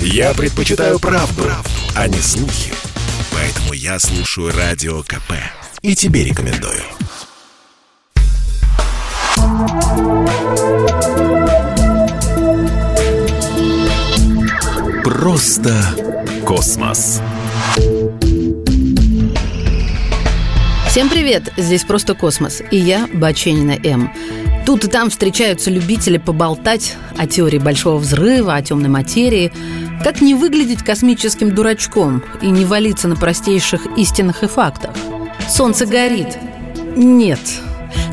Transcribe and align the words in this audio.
Я 0.00 0.34
предпочитаю 0.34 0.98
правду, 0.98 1.42
правду, 1.42 1.70
а 1.94 2.08
не 2.08 2.18
слухи. 2.18 2.72
Поэтому 3.32 3.72
я 3.72 3.98
слушаю 3.98 4.52
Радио 4.56 5.02
КП. 5.02 5.32
И 5.82 5.94
тебе 5.94 6.24
рекомендую. 6.24 6.82
Просто 15.04 15.74
космос. 16.44 17.20
Всем 20.88 21.10
привет! 21.10 21.52
Здесь 21.56 21.84
«Просто 21.84 22.14
космос» 22.14 22.62
и 22.70 22.78
я, 22.78 23.06
Баченина 23.12 23.78
М. 23.84 24.10
Тут 24.66 24.82
и 24.82 24.88
там 24.88 25.10
встречаются 25.10 25.70
любители 25.70 26.18
поболтать 26.18 26.96
о 27.16 27.28
теории 27.28 27.58
Большого 27.58 27.98
Взрыва, 27.98 28.56
о 28.56 28.62
темной 28.62 28.88
материи. 28.88 29.52
Как 30.02 30.20
не 30.20 30.34
выглядеть 30.34 30.82
космическим 30.82 31.54
дурачком 31.54 32.24
и 32.42 32.50
не 32.50 32.64
валиться 32.64 33.06
на 33.06 33.14
простейших 33.14 33.86
истинах 33.96 34.42
и 34.42 34.48
фактах? 34.48 34.90
Солнце 35.48 35.86
горит. 35.86 36.36
Нет, 36.96 37.38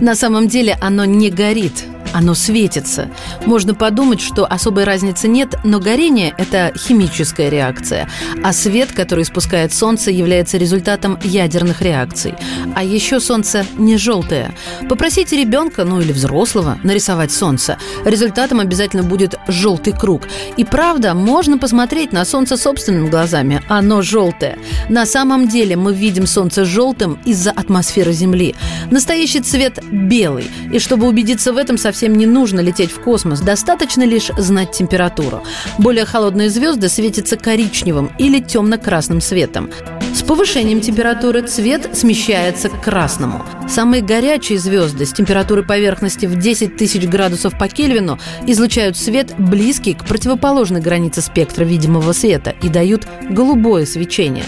на 0.00 0.14
самом 0.14 0.46
деле 0.46 0.76
оно 0.80 1.06
не 1.06 1.30
горит– 1.30 1.86
оно 2.12 2.34
светится. 2.34 3.08
Можно 3.46 3.74
подумать, 3.74 4.20
что 4.20 4.44
особой 4.44 4.84
разницы 4.84 5.28
нет, 5.28 5.56
но 5.64 5.80
горение– 5.80 6.34
это 6.38 6.72
химическая 6.76 7.48
реакция, 7.48 8.08
а 8.42 8.52
свет, 8.52 8.92
который 8.92 9.22
испускает 9.22 9.72
Солнце, 9.72 10.10
является 10.10 10.58
результатом 10.58 11.18
ядерных 11.22 11.82
реакций. 11.82 12.34
А 12.74 12.82
еще 12.82 13.20
Солнце 13.20 13.64
не 13.76 13.96
желтое. 13.96 14.54
Попросите 14.88 15.36
ребенка, 15.36 15.84
ну 15.84 16.00
или 16.00 16.12
взрослого, 16.12 16.78
нарисовать 16.82 17.32
Солнце. 17.32 17.78
Результатом 18.04 18.60
обязательно 18.60 19.02
будет 19.02 19.38
желтый 19.48 19.92
круг. 19.92 20.22
И 20.56 20.64
правда, 20.64 21.14
можно 21.14 21.58
посмотреть 21.58 22.12
на 22.12 22.24
Солнце 22.24 22.56
собственными 22.56 23.08
глазами. 23.08 23.62
Оно 23.68 24.02
желтое. 24.02 24.58
На 24.88 25.06
самом 25.06 25.48
деле 25.48 25.76
мы 25.76 25.94
видим 25.94 26.26
Солнце 26.26 26.64
желтым 26.64 27.18
из-за 27.24 27.50
атмосферы 27.50 28.12
Земли. 28.12 28.54
Настоящий 28.90 29.40
цвет 29.40 29.78
белый. 29.90 30.50
И 30.72 30.78
чтобы 30.78 31.06
убедиться 31.06 31.52
в 31.52 31.56
этом, 31.56 31.78
совсем 31.78 32.01
совсем 32.02 32.18
не 32.18 32.26
нужно 32.26 32.58
лететь 32.58 32.90
в 32.90 32.98
космос, 33.00 33.40
достаточно 33.40 34.02
лишь 34.02 34.32
знать 34.36 34.72
температуру. 34.72 35.44
Более 35.78 36.04
холодные 36.04 36.50
звезды 36.50 36.88
светятся 36.88 37.36
коричневым 37.36 38.10
или 38.18 38.40
темно-красным 38.40 39.20
светом. 39.20 39.70
С 40.12 40.24
повышением 40.24 40.80
температуры 40.80 41.42
цвет 41.42 41.96
смещается 41.96 42.70
к 42.70 42.82
красному. 42.82 43.44
Самые 43.68 44.02
горячие 44.02 44.58
звезды 44.58 45.06
с 45.06 45.12
температурой 45.12 45.64
поверхности 45.64 46.26
в 46.26 46.36
10 46.36 46.76
тысяч 46.76 47.06
градусов 47.06 47.56
по 47.56 47.68
Кельвину 47.68 48.18
излучают 48.48 48.96
свет, 48.96 49.32
близкий 49.38 49.94
к 49.94 50.04
противоположной 50.04 50.80
границе 50.80 51.22
спектра 51.22 51.62
видимого 51.62 52.10
света 52.10 52.52
и 52.64 52.68
дают 52.68 53.06
голубое 53.30 53.86
свечение. 53.86 54.44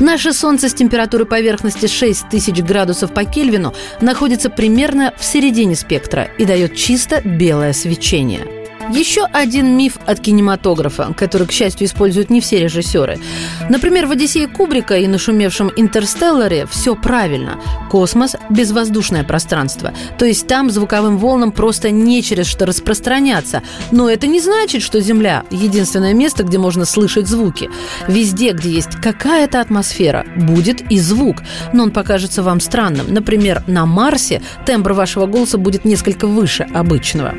Наше 0.00 0.34
Солнце 0.34 0.68
с 0.68 0.74
температурой 0.74 1.26
поверхности 1.26 1.86
6 1.86 2.28
тысяч 2.28 2.62
градусов 2.62 3.14
по 3.14 3.24
Кельвину 3.24 3.72
находится 4.02 4.50
примерно 4.50 5.14
в 5.18 5.24
середине 5.24 5.74
спектра 5.74 6.28
и 6.36 6.44
дает 6.44 6.76
чисто 6.76 7.22
белое 7.22 7.72
свечение. 7.72 8.55
Еще 8.90 9.24
один 9.32 9.76
миф 9.76 9.98
от 10.06 10.20
кинематографа, 10.20 11.12
который, 11.16 11.46
к 11.46 11.52
счастью, 11.52 11.86
используют 11.86 12.30
не 12.30 12.40
все 12.40 12.60
режиссеры. 12.60 13.18
Например, 13.68 14.06
в 14.06 14.12
«Одиссее 14.12 14.46
Кубрика» 14.46 14.96
и 14.96 15.06
нашумевшем 15.08 15.72
«Интерстелларе» 15.76 16.66
все 16.66 16.94
правильно. 16.94 17.58
Космос– 17.90 18.36
безвоздушное 18.50 19.24
пространство. 19.24 19.92
То 20.18 20.24
есть 20.24 20.46
там 20.46 20.70
звуковым 20.70 21.18
волнам 21.18 21.50
просто 21.50 21.90
не 21.90 22.22
через 22.22 22.46
что 22.46 22.64
распространяться. 22.64 23.62
Но 23.90 24.08
это 24.08 24.28
не 24.28 24.40
значит, 24.40 24.82
что 24.82 25.00
Земля– 25.00 25.44
единственное 25.50 26.14
место, 26.14 26.44
где 26.44 26.58
можно 26.58 26.84
слышать 26.84 27.26
звуки. 27.26 27.68
Везде, 28.06 28.52
где 28.52 28.70
есть 28.70 28.96
какая-то 29.02 29.60
атмосфера, 29.60 30.24
будет 30.36 30.80
и 30.92 30.98
звук. 30.98 31.38
Но 31.72 31.82
он 31.82 31.90
покажется 31.90 32.42
вам 32.42 32.60
странным. 32.60 33.06
Например, 33.12 33.64
на 33.66 33.84
Марсе 33.84 34.42
тембр 34.64 34.92
вашего 34.92 35.26
голоса 35.26 35.58
будет 35.58 35.84
несколько 35.84 36.26
выше 36.26 36.66
обычного. 36.72 37.34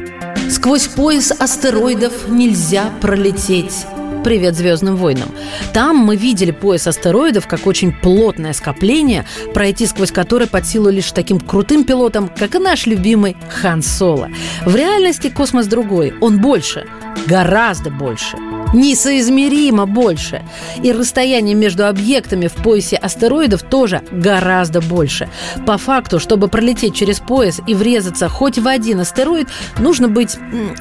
Сквозь 0.50 0.88
пояс 0.88 1.32
астероидов 1.32 2.30
нельзя 2.30 2.90
пролететь. 3.02 3.86
Привет 4.24 4.56
Звездным 4.56 4.96
войнам. 4.96 5.30
Там 5.74 5.98
мы 5.98 6.16
видели 6.16 6.52
пояс 6.52 6.88
астероидов 6.88 7.48
как 7.48 7.68
очень 7.68 7.92
плотное 7.92 8.54
скопление, 8.54 9.26
пройти 9.54 9.86
сквозь 9.86 10.12
которое 10.12 10.48
под 10.48 10.66
силу 10.66 10.90
лишь 10.90 11.12
таким 11.12 11.40
крутым 11.40 11.84
пилотом, 11.84 12.30
как 12.30 12.56
и 12.56 12.60
наш 12.60 12.86
любимый 12.86 13.36
Хан 13.50 13.82
Соло. 13.82 14.30
В 14.66 14.76
реальности 14.76 15.30
космос 15.30 15.68
другой, 15.68 16.14
он 16.22 16.40
больше, 16.40 16.88
гораздо 17.28 17.90
больше 17.90 18.38
несоизмеримо 18.74 19.86
больше. 19.86 20.44
И 20.84 20.92
расстояние 20.92 21.56
между 21.56 21.88
объектами 21.88 22.48
в 22.48 22.54
поясе 22.54 22.98
астероидов 22.98 23.64
тоже 23.64 24.02
гораздо 24.12 24.82
больше. 24.82 25.30
По 25.66 25.78
факту, 25.78 26.20
чтобы 26.20 26.48
пролететь 26.48 26.96
через 26.96 27.20
пояс 27.20 27.62
и 27.66 27.74
врезаться 27.74 28.30
хоть 28.30 28.58
в 28.58 28.68
один 28.68 29.00
астероид, 29.00 29.48
нужно 29.80 30.08
быть 30.08 30.38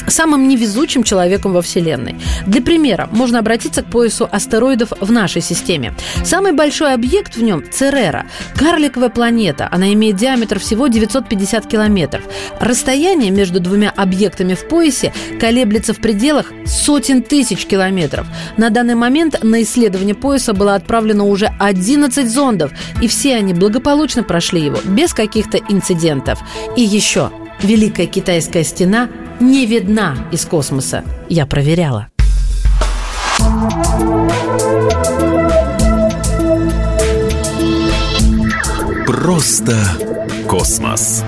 самым 0.09 0.49
невезучим 0.49 1.03
человеком 1.03 1.53
во 1.53 1.63
Вселенной. 1.63 2.17
Для 2.47 2.63
примера, 2.63 3.09
можно 3.13 3.39
обратиться 3.39 3.83
к 3.83 3.87
поясу 3.87 4.29
астероидов 4.31 4.93
в 5.01 5.13
нашей 5.13 5.43
системе. 5.43 5.95
Самый 6.25 6.53
большой 6.53 6.93
объект 6.93 7.37
в 7.37 7.43
нем– 7.43 7.65
Церера. 7.73 8.27
Карликовая 8.57 9.11
планета. 9.11 9.69
Она 9.71 9.93
имеет 9.93 10.17
диаметр 10.17 10.59
всего 10.59 10.87
950 10.89 11.67
километров. 11.67 12.23
Расстояние 12.61 13.31
между 13.31 13.61
двумя 13.61 13.91
объектами 13.91 14.55
в 14.55 14.67
поясе 14.69 15.13
колеблется 15.41 15.95
в 15.95 15.99
пределах 15.99 16.53
сотен 16.65 17.23
тысяч 17.23 17.65
километров 17.67 17.76
километров. 17.77 18.27
На 18.57 18.71
данный 18.71 18.95
момент 18.95 19.43
на 19.43 19.63
исследование 19.63 20.15
пояса 20.15 20.55
было 20.55 20.75
отправлено 20.75 21.25
уже 21.25 21.53
11 21.59 22.29
зондов, 22.29 22.73
и 23.03 23.09
все 23.09 23.37
они 23.37 23.53
благополучно 23.53 24.23
прошли 24.23 24.63
его, 24.65 24.79
без 24.85 25.13
каких-то 25.13 25.59
инцидентов. 25.59 26.39
И 26.77 26.83
еще, 26.83 27.31
Великая 27.63 28.07
Китайская 28.07 28.65
стена 28.65 29.09
не 29.41 29.67
видна 29.67 30.17
из 30.33 30.47
космоса. 30.47 31.05
Я 31.29 31.45
проверяла. 31.45 32.09
Просто 39.07 39.77
космос. 40.49 41.25